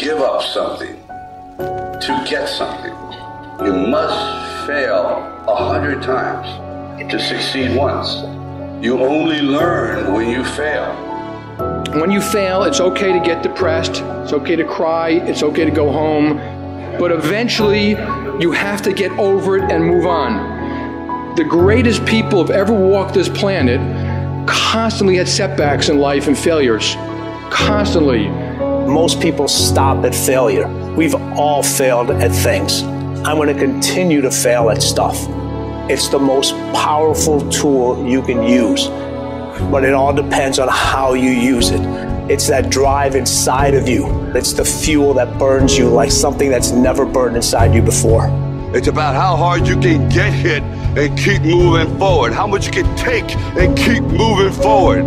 [0.00, 0.96] give up something
[1.58, 2.94] to get something.
[3.66, 6.48] You must fail a hundred times
[7.12, 8.14] to succeed once.
[8.82, 10.94] You only learn when you fail.
[12.00, 15.70] When you fail, it's okay to get depressed, it's okay to cry, it's okay to
[15.70, 16.38] go home,
[16.98, 17.90] but eventually
[18.40, 21.34] you have to get over it and move on.
[21.36, 23.80] The greatest people have ever walked this planet
[24.48, 26.94] constantly had setbacks in life and failures.
[27.50, 28.49] Constantly.
[28.90, 30.66] Most people stop at failure.
[30.96, 32.82] We've all failed at things.
[33.24, 35.16] I'm going to continue to fail at stuff.
[35.88, 38.88] It's the most powerful tool you can use,
[39.70, 41.80] but it all depends on how you use it.
[42.28, 46.72] It's that drive inside of you It's the fuel that burns you like something that's
[46.72, 48.26] never burned inside you before.
[48.74, 50.64] It's about how hard you can get hit
[50.98, 55.04] and keep moving forward, how much you can take and keep moving forward.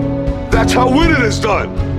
[0.52, 1.94] That's how winning is done.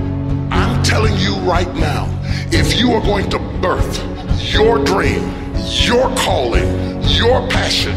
[0.95, 2.07] Telling you right now,
[2.53, 4.01] if you are going to birth
[4.39, 5.29] your dream,
[5.83, 7.93] your calling, your passion,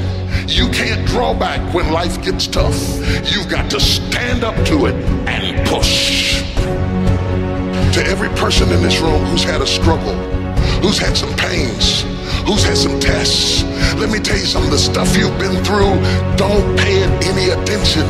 [0.48, 2.76] you can't draw back when life gets tough.
[3.30, 4.96] You've got to stand up to it
[5.28, 6.42] and push.
[7.94, 10.16] To every person in this room who's had a struggle,
[10.82, 12.02] who's had some pains,
[12.48, 13.62] who's had some tests,
[13.94, 15.94] let me tell you some of the stuff you've been through.
[16.34, 18.02] Don't pay it any attention.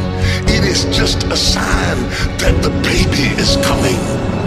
[0.49, 1.99] It is just a sign
[2.39, 4.38] that the baby is coming.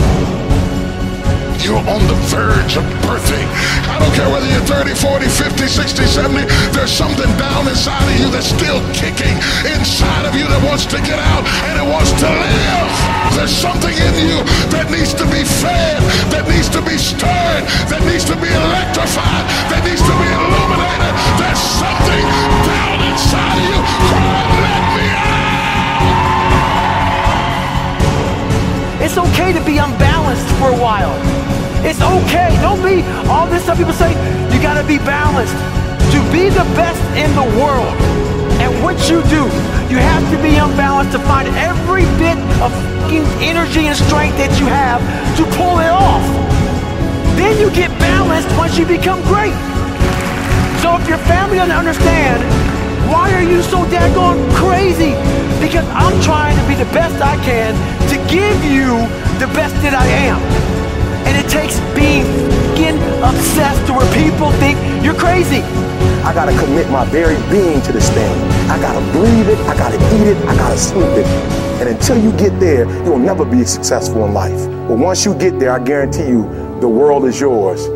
[1.72, 3.47] You're on the verge of birthing.
[3.88, 6.44] I don't care whether you're 30, 40, 50, 60, 70.
[6.75, 9.31] There's something down inside of you that's still kicking
[9.63, 12.91] inside of you that wants to get out and it wants to live.
[13.39, 14.44] There's something in you
[14.75, 16.03] that needs to be fed,
[16.36, 21.16] that needs to be stirred, that needs to be electrified, that needs to be illuminated.
[21.39, 22.25] There's something
[22.67, 23.80] down inside of you.
[24.59, 25.39] Let me out.
[29.08, 31.31] It's okay to be unbalanced for a while.
[31.92, 32.56] It's okay.
[32.64, 34.16] Don't be all this stuff people say,
[34.56, 35.52] you gotta be balanced.
[36.16, 37.91] To be the best in the world
[38.63, 39.44] at what you do,
[39.91, 42.72] you have to be unbalanced to find every bit of
[43.44, 45.03] energy and strength that you have
[45.35, 46.24] to pull it off.
[47.35, 49.52] Then you get balanced once you become great.
[50.79, 52.40] So if your family doesn't understand,
[53.12, 55.12] why are you so daggone crazy?
[55.59, 57.75] Because I'm trying to be the best I can
[58.08, 58.96] to give you
[59.44, 60.40] the best that I am.
[61.31, 62.28] And it takes being
[63.24, 65.62] obsessed to where people think you're crazy.
[66.28, 68.36] I gotta commit my very being to this thing.
[68.69, 71.25] I gotta breathe it, I gotta eat it, I gotta sleep it.
[71.80, 74.68] And until you get there, you'll never be successful in life.
[74.88, 76.44] But once you get there, I guarantee you,
[76.81, 77.88] the world is yours